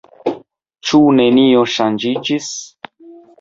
[0.91, 2.49] Ĉu nenio ŝanĝiĝis?